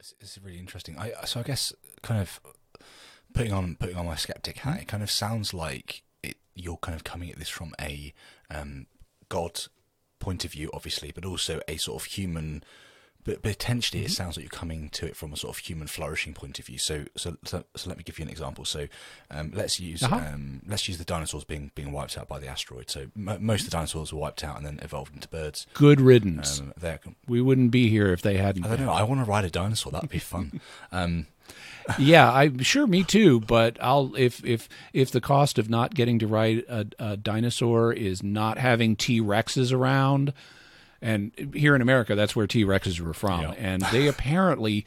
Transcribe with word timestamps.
It's, 0.00 0.14
it's 0.18 0.38
really 0.42 0.58
interesting. 0.58 0.98
I 0.98 1.12
so 1.26 1.40
I 1.40 1.42
guess 1.44 1.72
kind 2.02 2.20
of 2.20 2.40
putting 3.34 3.52
on 3.52 3.76
putting 3.76 3.96
on 3.96 4.06
my 4.06 4.16
skeptic 4.16 4.58
hat. 4.58 4.80
It 4.80 4.88
kind 4.88 5.02
of 5.02 5.10
sounds 5.10 5.54
like 5.54 6.02
it, 6.22 6.36
you're 6.54 6.78
kind 6.78 6.96
of 6.96 7.04
coming 7.04 7.30
at 7.30 7.38
this 7.38 7.48
from 7.50 7.74
a 7.80 8.12
um, 8.50 8.86
God 9.28 9.60
point 10.18 10.44
of 10.44 10.52
view, 10.52 10.70
obviously, 10.72 11.12
but 11.14 11.24
also 11.24 11.60
a 11.68 11.76
sort 11.76 12.02
of 12.02 12.06
human. 12.06 12.64
But 13.24 13.42
potentially, 13.42 14.04
it 14.04 14.10
sounds 14.12 14.36
like 14.36 14.44
you're 14.44 14.58
coming 14.58 14.88
to 14.90 15.06
it 15.06 15.14
from 15.14 15.32
a 15.32 15.36
sort 15.36 15.54
of 15.56 15.62
human 15.62 15.86
flourishing 15.88 16.32
point 16.32 16.58
of 16.58 16.64
view. 16.64 16.78
So, 16.78 17.04
so, 17.16 17.36
so, 17.44 17.64
so 17.76 17.88
let 17.88 17.98
me 17.98 18.02
give 18.04 18.18
you 18.18 18.24
an 18.24 18.30
example. 18.30 18.64
So, 18.64 18.88
um, 19.30 19.52
let's 19.54 19.78
use 19.78 20.02
Uh-huh. 20.02 20.16
um, 20.16 20.62
let's 20.66 20.88
use 20.88 20.96
the 20.98 21.04
dinosaurs 21.04 21.44
being 21.44 21.70
being 21.74 21.92
wiped 21.92 22.16
out 22.16 22.28
by 22.28 22.38
the 22.38 22.46
asteroid. 22.48 22.88
So, 22.88 23.08
mo 23.14 23.36
most 23.38 23.60
of 23.60 23.66
the 23.66 23.72
dinosaurs 23.76 24.12
were 24.12 24.20
wiped 24.20 24.42
out 24.42 24.56
and 24.56 24.64
then 24.64 24.78
evolved 24.82 25.14
into 25.14 25.28
birds. 25.28 25.66
Good 25.74 26.00
riddance. 26.00 26.60
Um, 26.60 26.72
we 27.28 27.40
wouldn't 27.42 27.70
be 27.70 27.88
here 27.90 28.12
if 28.12 28.22
they 28.22 28.36
hadn't. 28.38 28.64
I 28.64 28.68
don't 28.68 28.76
been. 28.78 28.86
know. 28.86 28.92
I 28.92 29.02
want 29.02 29.20
to 29.24 29.30
ride 29.30 29.44
a 29.44 29.50
dinosaur. 29.50 29.92
That'd 29.92 30.08
be 30.10 30.18
fun. 30.34 30.60
um, 30.90 31.26
yeah, 31.98 32.32
I'm 32.32 32.60
sure 32.60 32.86
me 32.86 33.04
too. 33.04 33.40
But 33.40 33.76
I'll 33.82 34.14
if 34.16 34.42
if 34.44 34.68
if 34.94 35.10
the 35.10 35.20
cost 35.20 35.58
of 35.58 35.68
not 35.68 35.94
getting 35.94 36.18
to 36.20 36.26
ride 36.26 36.64
a, 36.68 36.86
a 36.98 37.16
dinosaur 37.16 37.92
is 37.92 38.22
not 38.22 38.56
having 38.58 38.96
T 38.96 39.20
Rexes 39.20 39.72
around, 39.72 40.32
and 41.02 41.32
here 41.54 41.74
in 41.74 41.82
America, 41.82 42.14
that's 42.14 42.34
where 42.36 42.46
T 42.46 42.64
Rexes 42.64 43.00
were 43.00 43.14
from, 43.14 43.40
Yeah. 43.42 43.50
and 43.58 43.82
they 43.92 44.06
apparently 44.14 44.84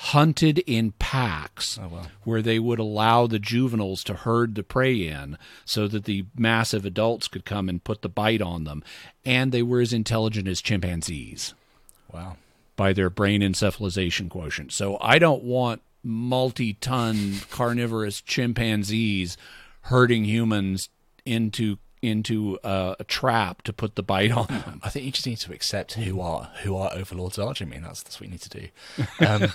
hunted 0.00 0.58
in 0.66 0.92
packs 0.92 1.78
Oh, 1.82 1.88
wow. 1.88 2.02
where 2.24 2.42
they 2.42 2.58
would 2.58 2.78
allow 2.78 3.26
the 3.26 3.38
juveniles 3.38 4.04
to 4.04 4.12
herd 4.14 4.54
the 4.54 4.62
prey 4.62 5.06
in 5.08 5.38
so 5.64 5.88
that 5.88 6.04
the 6.04 6.26
massive 6.36 6.84
adults 6.84 7.28
could 7.28 7.46
come 7.46 7.68
and 7.70 7.82
put 7.82 8.02
the 8.02 8.10
bite 8.10 8.42
on 8.42 8.64
them 8.64 8.84
and 9.24 9.52
they 9.52 9.62
were 9.62 9.80
as 9.80 9.94
intelligent 9.94 10.48
as 10.48 10.60
chimpanzees 10.60 11.54
wow. 12.12 12.36
by 12.76 12.92
their 12.92 13.08
brain 13.08 13.40
encephalization 13.40 14.28
quotient. 14.28 14.70
So 14.70 14.98
I 15.00 15.18
don't 15.18 15.42
want 15.44 15.80
multi-ton 16.04 17.36
carnivorous 17.50 18.20
chimpanzees 18.20 19.38
herding 19.82 20.24
humans 20.26 20.90
into 21.24 21.78
into 22.06 22.58
uh, 22.60 22.94
a 22.98 23.04
trap 23.04 23.62
to 23.62 23.72
put 23.72 23.96
the 23.96 24.02
bite 24.02 24.30
on 24.30 24.46
them. 24.46 24.80
I 24.82 24.88
think 24.88 25.04
you 25.04 25.12
just 25.12 25.26
need 25.26 25.38
to 25.38 25.52
accept 25.52 25.94
who 25.94 26.20
our 26.20 26.50
who 26.62 26.76
our 26.76 26.92
overlords 26.94 27.38
are, 27.38 27.52
Jimmy. 27.54 27.78
That's 27.78 28.02
that's 28.02 28.20
what 28.20 28.26
you 28.26 28.32
need 28.32 28.42
to 28.42 28.48
do. 28.48 28.68
Um, 29.18 29.48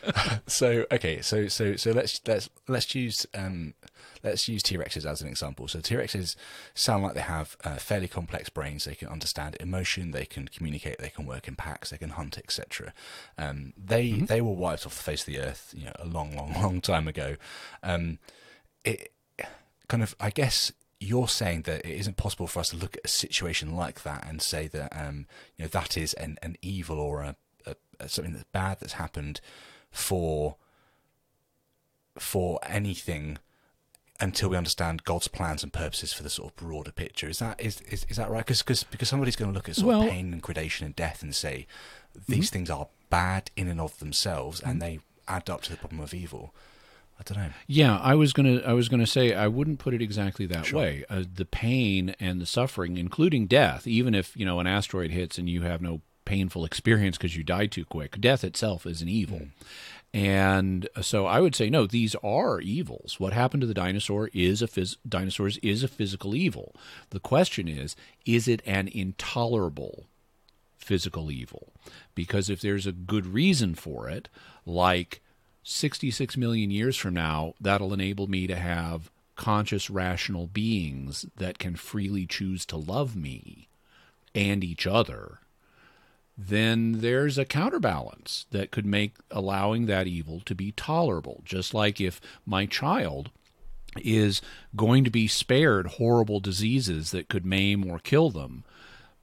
so 0.46 0.86
okay, 0.90 1.20
so 1.20 1.48
so 1.48 1.76
so 1.76 1.90
let's 1.90 2.20
let's 2.26 2.48
let's 2.68 2.94
use 2.94 3.26
um, 3.34 3.74
let's 4.22 4.48
use 4.48 4.62
T 4.62 4.76
Rexes 4.76 5.04
as 5.04 5.20
an 5.20 5.28
example. 5.28 5.68
So 5.68 5.80
T 5.80 5.94
Rexes 5.96 6.36
sound 6.74 7.02
like 7.02 7.14
they 7.14 7.20
have 7.20 7.56
uh, 7.64 7.76
fairly 7.76 8.08
complex 8.08 8.48
brains. 8.48 8.84
They 8.84 8.94
can 8.94 9.08
understand 9.08 9.56
emotion. 9.60 10.12
They 10.12 10.24
can 10.24 10.48
communicate. 10.48 10.98
They 10.98 11.10
can 11.10 11.26
work 11.26 11.48
in 11.48 11.56
packs. 11.56 11.90
They 11.90 11.98
can 11.98 12.10
hunt, 12.10 12.38
etc. 12.38 12.92
Um, 13.36 13.72
they 13.76 14.12
they 14.12 14.40
were 14.40 14.52
wiped 14.52 14.86
off 14.86 14.96
the 14.96 15.02
face 15.02 15.22
of 15.22 15.26
the 15.26 15.40
earth, 15.40 15.74
you 15.76 15.86
know, 15.86 15.92
a 15.98 16.06
long, 16.06 16.36
long, 16.36 16.52
long 16.62 16.80
time 16.80 17.08
ago. 17.08 17.36
Um, 17.82 18.18
it 18.84 19.12
kind 19.88 20.02
of 20.02 20.14
i 20.20 20.30
guess 20.30 20.70
you're 21.00 21.28
saying 21.28 21.62
that 21.62 21.84
it 21.86 21.94
isn't 21.98 22.16
possible 22.16 22.46
for 22.46 22.58
us 22.60 22.70
to 22.70 22.76
look 22.76 22.96
at 22.96 23.04
a 23.04 23.08
situation 23.08 23.74
like 23.76 24.02
that 24.02 24.26
and 24.28 24.42
say 24.42 24.66
that 24.68 24.92
um, 24.94 25.26
you 25.56 25.64
know 25.64 25.68
that 25.68 25.96
is 25.96 26.12
an, 26.14 26.36
an 26.42 26.56
evil 26.60 26.98
or 26.98 27.22
a, 27.22 27.36
a, 27.66 27.76
a 28.00 28.08
something 28.08 28.32
that's 28.32 28.44
bad 28.52 28.78
that's 28.80 28.94
happened 28.94 29.40
for 29.90 30.56
for 32.18 32.58
anything 32.66 33.38
until 34.20 34.48
we 34.48 34.56
understand 34.56 35.04
God's 35.04 35.28
plans 35.28 35.62
and 35.62 35.72
purposes 35.72 36.12
for 36.12 36.24
the 36.24 36.30
sort 36.30 36.50
of 36.50 36.56
broader 36.56 36.90
picture. 36.90 37.28
Is 37.28 37.38
that 37.38 37.60
is 37.60 37.80
is, 37.82 38.04
is 38.08 38.16
that 38.16 38.30
right? 38.30 38.44
Because 38.44 38.62
because 38.62 38.82
because 38.84 39.08
somebody's 39.08 39.36
going 39.36 39.50
to 39.52 39.54
look 39.54 39.68
at 39.68 39.76
sort 39.76 39.86
Well- 39.88 40.02
of 40.02 40.10
pain 40.10 40.32
and 40.32 40.42
gradation 40.42 40.86
and 40.86 40.96
death 40.96 41.22
and 41.22 41.34
say 41.34 41.66
these 42.26 42.50
things 42.50 42.70
are 42.70 42.88
bad 43.10 43.50
in 43.56 43.68
and 43.68 43.80
of 43.80 43.98
themselves 44.00 44.60
and 44.60 44.82
they 44.82 44.98
add 45.28 45.48
up 45.48 45.62
to 45.62 45.70
the 45.70 45.76
problem 45.76 46.00
of 46.00 46.12
evil. 46.12 46.52
I 47.18 47.22
don't 47.24 47.38
know. 47.38 47.50
Yeah, 47.66 47.98
I 47.98 48.14
was 48.14 48.32
gonna 48.32 48.60
I 48.64 48.72
was 48.72 48.88
gonna 48.88 49.06
say 49.06 49.34
I 49.34 49.48
wouldn't 49.48 49.80
put 49.80 49.94
it 49.94 50.00
exactly 50.02 50.46
that 50.46 50.72
way. 50.72 51.04
Uh, 51.10 51.24
the 51.32 51.44
pain 51.44 52.14
and 52.20 52.40
the 52.40 52.46
suffering, 52.46 52.96
including 52.96 53.46
death, 53.46 53.86
even 53.86 54.14
if 54.14 54.36
you 54.36 54.46
know 54.46 54.60
an 54.60 54.66
asteroid 54.66 55.10
hits 55.10 55.36
and 55.38 55.48
you 55.48 55.62
have 55.62 55.82
no 55.82 56.00
painful 56.24 56.64
experience 56.64 57.16
because 57.16 57.36
you 57.36 57.42
die 57.42 57.66
too 57.66 57.84
quick, 57.84 58.20
death 58.20 58.44
itself 58.44 58.86
is 58.86 59.02
an 59.02 59.08
evil. 59.08 59.48
And 60.14 60.88
so 61.02 61.26
I 61.26 61.40
would 61.40 61.54
say 61.54 61.68
no, 61.68 61.86
these 61.86 62.14
are 62.22 62.60
evils. 62.60 63.18
What 63.18 63.32
happened 63.32 63.60
to 63.62 63.66
the 63.66 63.74
dinosaur 63.74 64.30
is 64.32 64.62
a 64.62 64.66
phys- 64.66 64.96
dinosaurs 65.06 65.58
is 65.58 65.82
a 65.82 65.88
physical 65.88 66.34
evil. 66.34 66.74
The 67.10 67.20
question 67.20 67.68
is, 67.68 67.94
is 68.24 68.48
it 68.48 68.62
an 68.64 68.88
intolerable 68.88 70.06
physical 70.78 71.30
evil? 71.30 71.72
Because 72.14 72.48
if 72.48 72.60
there's 72.60 72.86
a 72.86 72.92
good 72.92 73.26
reason 73.26 73.74
for 73.74 74.08
it, 74.08 74.28
like 74.64 75.20
66 75.68 76.36
million 76.36 76.70
years 76.70 76.96
from 76.96 77.14
now, 77.14 77.52
that'll 77.60 77.92
enable 77.92 78.26
me 78.26 78.46
to 78.46 78.56
have 78.56 79.10
conscious, 79.36 79.90
rational 79.90 80.46
beings 80.46 81.26
that 81.36 81.58
can 81.58 81.76
freely 81.76 82.26
choose 82.26 82.64
to 82.66 82.76
love 82.76 83.14
me 83.14 83.68
and 84.34 84.64
each 84.64 84.86
other, 84.86 85.40
then 86.38 87.00
there's 87.00 87.36
a 87.36 87.44
counterbalance 87.44 88.46
that 88.50 88.70
could 88.70 88.86
make 88.86 89.14
allowing 89.30 89.86
that 89.86 90.06
evil 90.06 90.40
to 90.40 90.54
be 90.54 90.72
tolerable. 90.72 91.42
Just 91.44 91.74
like 91.74 92.00
if 92.00 92.20
my 92.46 92.64
child 92.64 93.30
is 93.96 94.40
going 94.74 95.04
to 95.04 95.10
be 95.10 95.26
spared 95.26 95.86
horrible 95.86 96.40
diseases 96.40 97.10
that 97.10 97.28
could 97.28 97.44
maim 97.44 97.88
or 97.88 97.98
kill 97.98 98.30
them, 98.30 98.64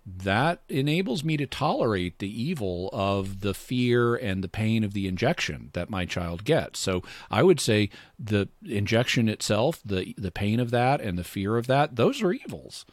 that 0.05 0.61
enables 0.69 1.23
me 1.23 1.35
to 1.35 1.47
tolerate 1.47 2.19
the 2.19 2.41
evil 2.41 2.89
of 2.93 3.41
the 3.41 3.55
fear 3.55 4.15
and 4.15 4.43
the 4.43 4.47
pain 4.47 4.83
of 4.83 4.93
the 4.93 5.07
injection 5.07 5.71
that 5.73 5.89
my 5.89 6.05
child 6.05 6.43
gets. 6.43 6.79
So 6.79 7.01
I 7.31 7.41
would 7.41 7.59
say 7.59 7.89
the 8.19 8.49
injection 8.63 9.27
itself, 9.27 9.81
the 9.83 10.13
the 10.17 10.31
pain 10.31 10.59
of 10.59 10.69
that 10.71 11.01
and 11.01 11.17
the 11.17 11.23
fear 11.23 11.57
of 11.57 11.65
that, 11.67 11.95
those 11.95 12.21
are 12.21 12.33
evils. 12.33 12.85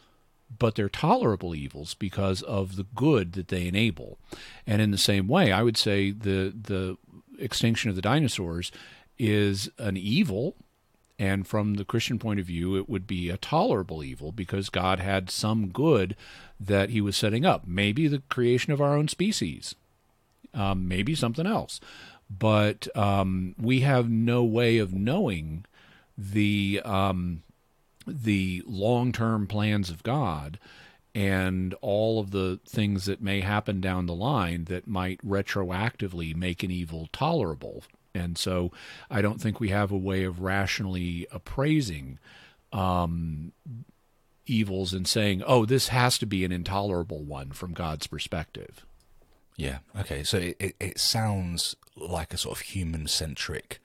But 0.57 0.75
they're 0.75 0.89
tolerable 0.89 1.55
evils 1.55 1.93
because 1.93 2.41
of 2.43 2.75
the 2.75 2.85
good 2.95 3.33
that 3.33 3.47
they 3.47 3.67
enable. 3.67 4.19
And 4.65 4.81
in 4.81 4.91
the 4.91 4.97
same 4.97 5.27
way, 5.27 5.51
I 5.51 5.61
would 5.61 5.77
say 5.77 6.11
the 6.11 6.53
the 6.59 6.97
extinction 7.37 7.89
of 7.89 7.95
the 7.95 8.01
dinosaurs 8.01 8.71
is 9.19 9.69
an 9.77 9.97
evil 9.97 10.55
and 11.19 11.47
from 11.47 11.75
the 11.75 11.85
Christian 11.85 12.19
point 12.19 12.39
of 12.39 12.45
view, 12.47 12.75
it 12.75 12.89
would 12.89 13.05
be 13.05 13.29
a 13.29 13.37
tolerable 13.37 14.03
evil 14.03 14.31
because 14.31 14.69
God 14.69 14.99
had 14.99 15.29
some 15.29 15.67
good 15.67 16.15
that 16.59 16.89
he 16.89 17.01
was 17.01 17.15
setting 17.15 17.45
up. 17.45 17.67
Maybe 17.67 18.07
the 18.07 18.23
creation 18.29 18.73
of 18.73 18.81
our 18.81 18.95
own 18.97 19.07
species, 19.07 19.75
um, 20.53 20.87
maybe 20.87 21.13
something 21.15 21.45
else. 21.45 21.79
But 22.29 22.87
um, 22.95 23.55
we 23.61 23.81
have 23.81 24.09
no 24.09 24.43
way 24.43 24.79
of 24.79 24.93
knowing 24.93 25.65
the 26.17 26.81
um, 26.83 27.43
the 28.07 28.63
long 28.65 29.11
term 29.11 29.47
plans 29.47 29.89
of 29.89 30.03
God 30.03 30.59
and 31.15 31.75
all 31.81 32.19
of 32.19 32.31
the 32.31 32.59
things 32.65 33.05
that 33.05 33.21
may 33.21 33.41
happen 33.41 33.79
down 33.79 34.07
the 34.07 34.15
line 34.15 34.65
that 34.65 34.87
might 34.87 35.23
retroactively 35.25 36.35
make 36.35 36.63
an 36.63 36.71
evil 36.71 37.07
tolerable. 37.13 37.83
And 38.15 38.37
so 38.37 38.71
I 39.09 39.21
don't 39.21 39.41
think 39.41 39.59
we 39.59 39.69
have 39.69 39.91
a 39.91 39.97
way 39.97 40.23
of 40.23 40.39
rationally 40.39 41.27
appraising 41.31 42.19
um, 42.71 43.53
evils 44.45 44.93
and 44.93 45.07
saying, 45.07 45.43
oh, 45.45 45.65
this 45.65 45.87
has 45.89 46.17
to 46.19 46.25
be 46.25 46.45
an 46.45 46.51
intolerable 46.51 47.23
one 47.23 47.51
from 47.51 47.73
God's 47.73 48.07
perspective. 48.07 48.85
Yeah. 49.55 49.79
Okay. 49.99 50.23
So 50.23 50.37
it, 50.37 50.57
it, 50.59 50.75
it 50.79 50.99
sounds 50.99 51.75
like 51.95 52.33
a 52.33 52.37
sort 52.37 52.57
of 52.57 52.65
human 52.65 53.07
centric. 53.07 53.79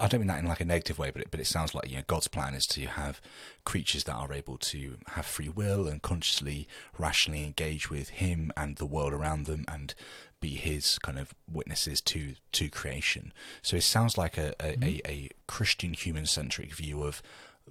I 0.00 0.08
don't 0.08 0.20
mean 0.20 0.28
that 0.28 0.40
in 0.40 0.46
like 0.48 0.60
a 0.60 0.64
negative 0.64 0.98
way, 0.98 1.10
but 1.10 1.22
it, 1.22 1.28
but 1.30 1.38
it 1.38 1.46
sounds 1.46 1.76
like 1.76 1.88
you 1.88 1.96
know 1.96 2.02
God's 2.08 2.26
plan 2.26 2.54
is 2.54 2.66
to 2.68 2.86
have 2.86 3.20
creatures 3.64 4.02
that 4.04 4.14
are 4.14 4.32
able 4.32 4.58
to 4.58 4.96
have 5.08 5.26
free 5.26 5.48
will 5.48 5.86
and 5.86 6.02
consciously, 6.02 6.66
rationally 6.98 7.44
engage 7.44 7.88
with 7.88 8.08
Him 8.08 8.50
and 8.56 8.76
the 8.76 8.86
world 8.86 9.12
around 9.12 9.46
them, 9.46 9.64
and 9.68 9.94
be 10.40 10.56
His 10.56 10.98
kind 10.98 11.18
of 11.18 11.34
witnesses 11.50 12.00
to 12.02 12.34
to 12.52 12.68
creation. 12.68 13.32
So 13.62 13.76
it 13.76 13.82
sounds 13.82 14.16
like 14.16 14.38
a 14.38 14.54
a, 14.60 14.72
mm-hmm. 14.72 14.84
a, 14.84 15.00
a 15.06 15.30
Christian 15.46 15.94
human 15.94 16.26
centric 16.26 16.74
view 16.74 17.02
of 17.02 17.22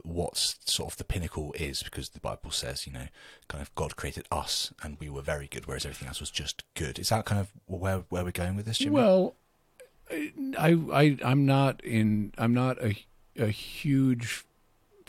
what's 0.04 0.58
sort 0.66 0.94
of 0.94 0.98
the 0.98 1.04
pinnacle 1.04 1.54
is 1.60 1.84
because 1.84 2.10
the 2.10 2.20
Bible 2.20 2.52
says, 2.52 2.88
you 2.88 2.94
know, 2.94 3.08
kind 3.48 3.62
of 3.62 3.74
God 3.76 3.96
created 3.96 4.26
us 4.32 4.74
and 4.82 4.98
we 5.00 5.10
were 5.10 5.22
very 5.22 5.48
good, 5.48 5.66
whereas 5.66 5.86
everything 5.86 6.08
else 6.08 6.20
was 6.20 6.32
just 6.32 6.64
good. 6.76 7.00
Is 7.00 7.10
that 7.10 7.26
kind 7.26 7.42
of 7.42 7.52
where 7.66 8.04
where 8.10 8.24
we're 8.24 8.32
going 8.32 8.56
with 8.56 8.66
this, 8.66 8.78
Jimmy? 8.78 8.96
Well, 8.96 9.36
I, 10.12 10.78
I, 10.92 11.18
I'm 11.24 11.46
not 11.46 11.84
in. 11.84 12.34
I'm 12.38 12.54
not 12.54 12.84
a 12.84 12.96
a 13.38 13.48
huge 13.48 14.46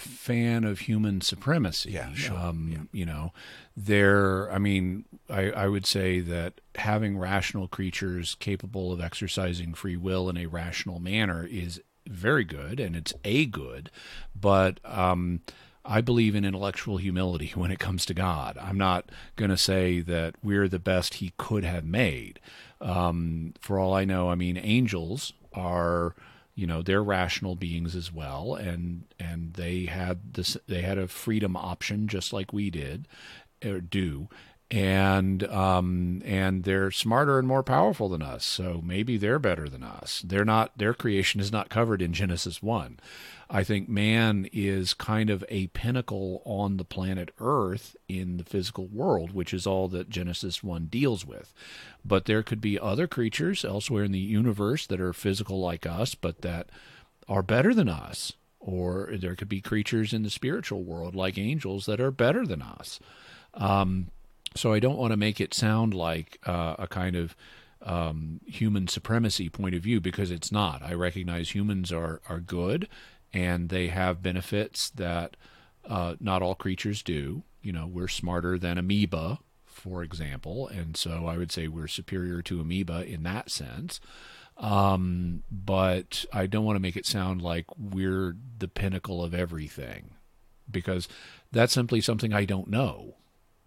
fan 0.01 0.65
of 0.65 0.81
human 0.81 1.21
supremacy. 1.21 1.93
Yeah, 1.93 2.13
sure. 2.15 2.37
Um, 2.37 2.89
You 2.93 3.07
know, 3.07 3.33
there. 3.77 4.51
I 4.53 4.59
mean, 4.59 5.05
I, 5.29 5.51
I 5.51 5.69
would 5.69 5.87
say 5.87 6.21
that 6.21 6.61
having 6.77 7.19
rational 7.19 7.69
creatures 7.69 8.37
capable 8.41 8.93
of 8.93 9.01
exercising 9.01 9.75
free 9.75 9.97
will 9.97 10.29
in 10.29 10.37
a 10.37 10.47
rational 10.47 11.01
manner 11.01 11.47
is 11.47 11.81
very 12.09 12.45
good, 12.45 12.81
and 12.81 12.97
it's 12.97 13.15
a 13.25 13.47
good. 13.47 13.91
But 14.39 14.81
um, 14.85 15.41
I 15.85 16.01
believe 16.01 16.35
in 16.35 16.45
intellectual 16.45 16.97
humility 16.99 17.49
when 17.55 17.71
it 17.71 17.79
comes 17.79 18.05
to 18.07 18.15
God. 18.15 18.59
I'm 18.61 18.79
not 18.79 19.11
going 19.37 19.51
to 19.51 19.57
say 19.57 20.01
that 20.01 20.35
we're 20.43 20.69
the 20.69 20.79
best 20.79 21.15
He 21.15 21.33
could 21.37 21.65
have 21.65 21.85
made. 21.85 22.41
Um, 22.81 23.55
for 23.61 23.79
all 23.79 23.93
I 23.95 24.05
know, 24.05 24.31
I 24.31 24.35
mean, 24.35 24.57
angels 24.57 25.33
are 25.53 26.15
you 26.61 26.67
know 26.67 26.83
they're 26.83 27.03
rational 27.03 27.57
beings 27.57 27.97
as 27.97 28.13
well 28.13 28.55
and 28.55 29.05
and 29.19 29.55
they 29.55 29.87
had 29.87 30.35
this 30.35 30.59
they 30.69 30.83
had 30.83 30.99
a 30.99 31.09
freedom 31.09 31.57
option 31.57 32.07
just 32.07 32.35
like 32.35 32.53
we 32.53 32.69
did 32.69 33.09
or 33.65 33.81
do 33.81 34.29
and 34.71 35.43
um, 35.45 36.23
and 36.25 36.63
they're 36.65 36.91
smarter 36.91 37.39
and 37.39 37.49
more 37.49 37.63
powerful 37.63 38.09
than 38.09 38.23
us. 38.23 38.45
So 38.45 38.81
maybe 38.85 39.17
they're 39.17 39.39
better 39.39 39.69
than 39.69 39.83
us. 39.83 40.23
They're 40.25 40.45
not. 40.45 40.77
Their 40.79 40.95
creation 40.95 41.41
is 41.41 41.51
not 41.51 41.69
covered 41.69 42.01
in 42.01 42.13
Genesis 42.13 42.63
one. 42.63 42.99
I 43.53 43.65
think 43.65 43.89
man 43.89 44.49
is 44.53 44.95
kind 44.95 45.29
of 45.29 45.45
a 45.49 45.67
pinnacle 45.69 46.41
on 46.45 46.77
the 46.77 46.85
planet 46.85 47.33
Earth 47.41 47.97
in 48.09 48.37
the 48.37 48.45
physical 48.45 48.87
world, 48.87 49.33
which 49.33 49.53
is 49.53 49.67
all 49.67 49.89
that 49.89 50.09
Genesis 50.09 50.63
1 50.63 50.87
deals 50.87 51.27
with. 51.27 51.53
But 52.05 52.27
there 52.27 52.45
could 52.45 52.61
be 52.61 52.79
other 52.79 53.09
creatures 53.09 53.65
elsewhere 53.65 54.05
in 54.05 54.13
the 54.13 54.21
universe 54.21 54.87
that 54.87 55.01
are 55.01 55.13
physical 55.13 55.59
like 55.61 55.85
us, 55.85 56.15
but 56.15 56.43
that 56.43 56.69
are 57.29 57.43
better 57.43 57.75
than 57.75 57.89
us. 57.89 58.35
Or 58.61 59.09
there 59.19 59.35
could 59.35 59.49
be 59.49 59.61
creatures 59.61 60.13
in 60.13 60.23
the 60.23 60.31
spiritual 60.31 60.85
world 60.85 61.17
like 61.17 61.37
angels 61.37 61.87
that 61.87 62.01
are 62.01 62.13
better 62.13 62.47
than 62.47 62.63
us. 62.63 63.01
Um, 63.55 64.13
so 64.55 64.73
I 64.73 64.81
don't 64.81 64.99
want 64.99 65.13
to 65.13 65.17
make 65.17 65.41
it 65.41 65.55
sound 65.55 65.95
like 65.95 66.41
uh, 66.47 66.77
a 66.79 66.87
kind 66.87 67.17
of 67.17 67.37
um, 67.83 68.41
human 68.47 68.89
supremacy 68.89 69.49
point 69.49 69.75
of 69.75 69.83
view 69.83 70.01
because 70.01 70.31
it's 70.31 70.53
not. 70.53 70.83
I 70.83 70.93
recognize 70.95 71.55
humans 71.55 71.93
are 71.93 72.21
are 72.29 72.41
good 72.41 72.89
and 73.33 73.69
they 73.69 73.89
have 73.89 74.23
benefits 74.23 74.91
that 74.91 75.37
uh, 75.89 76.17
not 76.21 76.43
all 76.43 76.55
creatures 76.55 77.03
do. 77.03 77.43
You 77.63 77.73
know, 77.73 77.87
we're 77.87 78.09
smarter 78.09 78.59
than 78.59 78.79
amoeba, 78.79 79.39
for 79.67 80.03
example, 80.03 80.69
and 80.69 80.97
so 80.97 81.27
I 81.27 81.37
would 81.37 81.53
say 81.53 81.69
we're 81.69 81.89
superior 81.89 82.43
to 82.43 82.61
amoeba 82.61 83.05
in 83.07 83.23
that 83.23 83.51
sense. 83.51 84.01
Um, 84.57 85.43
but 85.51 86.27
I 86.33 86.47
don't 86.47 86.65
want 86.65 86.77
to 86.77 86.83
make 86.83 86.97
it 86.97 87.07
sound 87.07 87.41
like 87.41 87.65
we're 87.79 88.37
the 88.59 88.69
pinnacle 88.69 89.25
of 89.25 89.33
everything 89.33 90.11
because 90.71 91.09
that's 91.51 91.73
simply 91.73 92.03
something 92.03 92.35
I 92.35 92.45
don't 92.45 92.69
know 92.69 93.15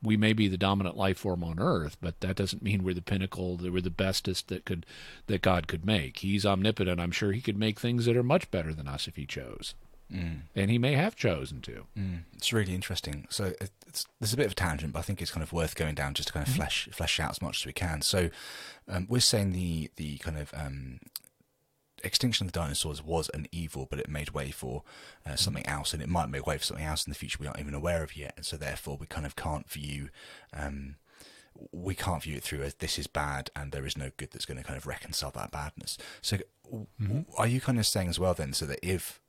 we 0.03 0.17
may 0.17 0.33
be 0.33 0.47
the 0.47 0.57
dominant 0.57 0.97
life 0.97 1.17
form 1.17 1.43
on 1.43 1.59
earth, 1.59 1.97
but 2.01 2.19
that 2.19 2.35
doesn't 2.35 2.61
mean 2.61 2.83
we're 2.83 2.93
the 2.93 3.01
pinnacle, 3.01 3.57
that 3.57 3.71
we're 3.71 3.81
the 3.81 3.89
bestest 3.89 4.49
that 4.49 4.65
could 4.65 4.85
that 5.27 5.41
God 5.41 5.67
could 5.67 5.85
make. 5.85 6.19
He's 6.19 6.45
omnipotent. 6.45 6.99
I'm 6.99 7.11
sure 7.11 7.31
he 7.31 7.41
could 7.41 7.57
make 7.57 7.79
things 7.79 8.05
that 8.05 8.17
are 8.17 8.23
much 8.23 8.51
better 8.51 8.73
than 8.73 8.87
us 8.87 9.07
if 9.07 9.15
he 9.15 9.25
chose. 9.25 9.73
Mm. 10.13 10.41
And 10.55 10.69
he 10.69 10.77
may 10.77 10.93
have 10.93 11.15
chosen 11.15 11.61
to. 11.61 11.85
Mm. 11.97 12.19
It's 12.35 12.53
really 12.53 12.75
interesting. 12.75 13.25
So 13.29 13.53
it's, 13.59 14.05
there's 14.19 14.33
a 14.33 14.37
bit 14.37 14.45
of 14.45 14.51
a 14.51 14.55
tangent, 14.55 14.93
but 14.93 14.99
I 14.99 15.01
think 15.03 15.21
it's 15.21 15.31
kind 15.31 15.41
of 15.41 15.53
worth 15.53 15.75
going 15.75 15.95
down 15.95 16.13
just 16.13 16.27
to 16.27 16.33
kind 16.33 16.45
of 16.45 16.49
mm-hmm. 16.49 16.61
flesh 16.61 16.89
flesh 16.91 17.19
out 17.19 17.31
as 17.31 17.41
much 17.41 17.61
as 17.61 17.65
we 17.65 17.73
can. 17.73 18.01
So 18.01 18.29
um, 18.87 19.07
we're 19.09 19.21
saying 19.21 19.53
the 19.53 19.89
the 19.95 20.17
kind 20.17 20.37
of 20.37 20.53
um, 20.53 20.99
extinction 22.03 22.45
of 22.45 22.51
the 22.51 22.59
dinosaurs 22.59 23.03
was 23.03 23.29
an 23.33 23.47
evil, 23.51 23.87
but 23.89 23.99
it 23.99 24.09
made 24.09 24.31
way 24.31 24.51
for 24.51 24.83
uh, 25.25 25.35
something 25.35 25.65
else, 25.65 25.93
and 25.93 26.01
it 26.01 26.09
might 26.09 26.29
make 26.29 26.45
way 26.45 26.57
for 26.57 26.63
something 26.63 26.85
else 26.85 27.05
in 27.05 27.11
the 27.11 27.17
future 27.17 27.37
we 27.39 27.47
aren't 27.47 27.59
even 27.59 27.73
aware 27.73 28.03
of 28.03 28.15
yet. 28.15 28.33
And 28.35 28.45
so, 28.45 28.57
therefore, 28.57 28.97
we 28.97 29.07
kind 29.07 29.25
of 29.25 29.35
can't 29.35 29.69
view. 29.69 30.09
Um, 30.55 30.95
we 31.71 31.93
can't 31.93 32.23
view 32.23 32.37
it 32.37 32.43
through 32.43 32.63
as 32.63 32.73
this 32.75 32.97
is 32.97 33.05
bad 33.05 33.51
and 33.55 33.71
there 33.71 33.85
is 33.85 33.95
no 33.95 34.09
good 34.17 34.31
that's 34.31 34.45
going 34.45 34.57
to 34.57 34.63
kind 34.63 34.75
of 34.75 34.87
reconcile 34.87 35.31
that 35.31 35.51
badness. 35.51 35.97
So, 36.21 36.37
mm-hmm. 36.73 37.21
are 37.37 37.47
you 37.47 37.61
kind 37.61 37.77
of 37.77 37.85
saying 37.85 38.09
as 38.09 38.19
well 38.19 38.33
then, 38.33 38.53
so 38.53 38.65
that 38.65 38.79
if 38.81 39.21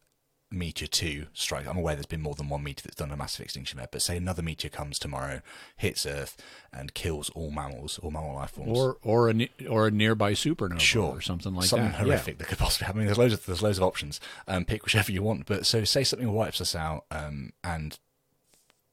meteor 0.50 0.86
2 0.86 1.26
strike. 1.32 1.66
I'm 1.66 1.76
aware 1.76 1.94
there's 1.94 2.06
been 2.06 2.22
more 2.22 2.34
than 2.34 2.48
one 2.48 2.62
meteor 2.62 2.82
that's 2.84 2.96
done 2.96 3.10
a 3.10 3.16
massive 3.16 3.44
extinction 3.44 3.78
event 3.78 3.90
but 3.92 4.02
say 4.02 4.16
another 4.16 4.42
meteor 4.42 4.70
comes 4.70 4.98
tomorrow 4.98 5.40
hits 5.76 6.06
earth 6.06 6.36
and 6.72 6.94
kills 6.94 7.28
all 7.30 7.50
mammals 7.50 7.98
all 7.98 8.10
mammal 8.10 8.34
life 8.34 8.52
forms. 8.52 8.78
Or 8.78 8.96
or 9.02 9.30
a 9.30 9.48
or 9.68 9.88
a 9.88 9.90
nearby 9.90 10.32
supernova 10.32 10.80
sure. 10.80 11.16
or 11.16 11.20
something 11.20 11.54
like 11.54 11.66
something 11.66 11.90
that. 11.90 12.00
horrific 12.00 12.34
yeah. 12.34 12.38
that 12.38 12.48
could 12.48 12.58
possibly 12.58 12.86
happen. 12.86 13.00
I 13.00 13.02
mean, 13.02 13.06
there's 13.06 13.18
loads 13.18 13.34
of 13.34 13.46
there's 13.46 13.62
loads 13.62 13.78
of 13.78 13.84
options. 13.84 14.20
Um, 14.46 14.64
pick 14.64 14.84
whichever 14.84 15.12
you 15.12 15.22
want 15.22 15.46
but 15.46 15.66
so 15.66 15.84
say 15.84 16.04
something 16.04 16.30
wipes 16.32 16.60
us 16.60 16.74
out 16.74 17.04
um, 17.10 17.52
and 17.62 17.98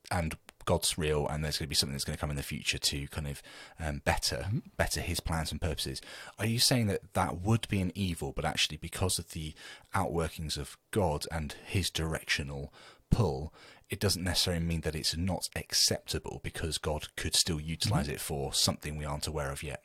and 0.10 0.36
God's 0.72 0.98
real 0.98 1.28
and 1.28 1.44
there's 1.44 1.58
going 1.58 1.66
to 1.66 1.70
be 1.70 1.76
something 1.76 1.94
that's 1.94 2.06
going 2.06 2.16
to 2.16 2.22
come 2.22 2.30
in 2.30 2.38
the 2.38 2.44
future 2.44 2.78
to 2.78 3.08
kind 3.10 3.28
of 3.28 3.44
um, 3.78 4.02
better 4.06 4.46
mm-hmm. 4.48 4.60
better 4.78 5.02
his 5.02 5.20
plans 5.20 5.52
and 5.52 5.60
purposes. 5.60 6.02
Are 6.40 6.46
you 6.46 6.60
saying 6.60 6.88
that 6.88 7.12
that 7.12 7.42
would 7.42 7.68
be 7.68 7.82
an 7.82 7.92
evil, 7.94 8.32
but 8.34 8.46
actually 8.46 8.78
because 8.78 9.20
of 9.20 9.32
the 9.32 9.54
outworkings 9.94 10.58
of 10.58 10.78
God 10.92 11.26
and 11.30 11.54
his 11.66 11.90
directional 11.90 12.74
pull, 13.10 13.54
it 13.90 14.00
doesn't 14.00 14.24
necessarily 14.24 14.64
mean 14.64 14.80
that 14.82 14.96
it's 14.96 15.18
not 15.18 15.50
acceptable 15.58 16.40
because 16.42 16.78
God 16.78 17.14
could 17.18 17.36
still 17.36 17.60
utilize 17.60 18.06
mm-hmm. 18.06 18.14
it 18.14 18.22
for 18.22 18.54
something 18.54 18.96
we 18.96 19.04
aren't 19.04 19.28
aware 19.28 19.52
of 19.52 19.64
yet? 19.64 19.84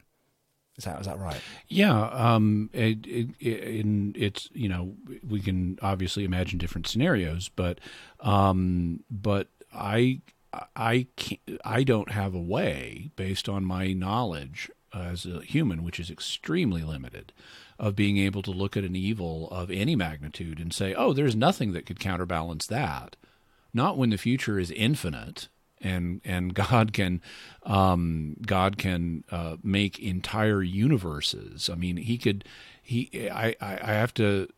Is 0.79 0.85
that 0.85 1.01
is 1.01 1.07
that 1.09 1.19
right? 1.19 1.41
Yeah, 1.67 2.01
um, 2.11 2.71
it, 2.73 3.05
it, 3.09 3.31
it, 3.41 4.15
it's 4.15 4.49
you 4.53 4.69
know 4.69 4.95
we 5.27 5.41
can 5.41 5.81
obviously 5.83 6.23
imagine 6.23 6.61
different 6.61 6.87
scenarios, 6.87 7.51
but 7.57 7.81
um, 8.21 9.01
but 9.11 9.49
I 9.75 10.21
I 10.75 11.07
I 11.65 11.83
don't 11.85 12.11
have 12.11 12.35
a 12.35 12.41
way, 12.41 13.11
based 13.17 13.49
on 13.49 13.65
my 13.65 13.93
knowledge 13.93 14.71
as 14.95 15.27
a 15.27 15.41
human, 15.41 15.83
which 15.83 16.01
is 16.01 16.11
extremely 16.11 16.83
limited, 16.83 17.33
of 17.79 17.97
being 17.97 18.17
able 18.19 18.43
to 18.43 18.51
look 18.51 18.77
at 18.77 18.85
an 18.85 18.97
evil 18.97 19.49
of 19.51 19.71
any 19.71 19.97
magnitude 19.97 20.59
and 20.59 20.73
say, 20.73 20.95
"Oh, 20.95 21.13
there's 21.13 21.37
nothing 21.37 21.73
that 21.73 21.87
could 21.87 22.01
counterbalance 22.01 22.67
that." 22.67 23.17
Not 23.75 23.99
when 23.99 24.11
the 24.11 24.19
future 24.19 24.59
is 24.59 24.71
infinite 24.71 25.49
and 25.81 26.21
and 26.25 26.55
God 26.69 26.93
can 26.93 27.21
um, 27.65 28.37
God 28.47 28.79
can 28.79 29.25
uh, 29.31 29.57
make 29.63 29.99
entire 29.99 30.63
universes. 30.63 31.69
I 31.71 31.75
mean, 31.75 31.97
He 31.97 32.19
could. 32.19 32.45
He 32.83 33.29
I 33.31 33.57
I 33.61 33.93
have 33.93 34.15
to 34.15 34.49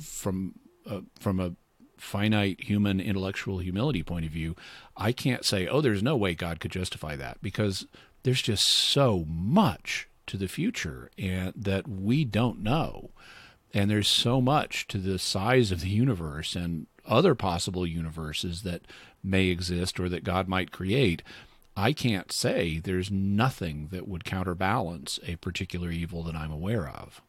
from 0.00 0.54
uh, 0.88 1.00
from 1.20 1.40
a 1.40 1.52
finite 1.96 2.62
human 2.62 3.00
intellectual 3.00 3.58
humility 3.58 4.02
point 4.02 4.26
of 4.26 4.32
view, 4.32 4.56
I 4.96 5.12
can't 5.12 5.44
say, 5.44 5.66
oh, 5.66 5.80
there's 5.80 6.02
no 6.02 6.16
way 6.16 6.34
God 6.34 6.60
could 6.60 6.70
justify 6.70 7.16
that 7.16 7.38
because 7.42 7.86
there's 8.22 8.42
just 8.42 8.66
so 8.66 9.24
much 9.28 10.08
to 10.26 10.36
the 10.36 10.48
future 10.48 11.10
and 11.18 11.52
that 11.56 11.88
we 11.88 12.24
don't 12.24 12.62
know. 12.62 13.10
And 13.72 13.90
there's 13.90 14.08
so 14.08 14.40
much 14.40 14.86
to 14.88 14.98
the 14.98 15.18
size 15.18 15.70
of 15.70 15.80
the 15.80 15.88
universe 15.88 16.56
and 16.56 16.86
other 17.06 17.34
possible 17.34 17.86
universes 17.86 18.62
that 18.62 18.82
may 19.22 19.46
exist 19.46 20.00
or 20.00 20.08
that 20.08 20.24
God 20.24 20.48
might 20.48 20.72
create. 20.72 21.22
I 21.76 21.92
can't 21.92 22.32
say 22.32 22.78
there's 22.78 23.10
nothing 23.10 23.88
that 23.92 24.08
would 24.08 24.24
counterbalance 24.24 25.20
a 25.26 25.36
particular 25.36 25.90
evil 25.90 26.22
that 26.22 26.34
I'm 26.34 26.52
aware 26.52 26.88
of. 26.88 27.20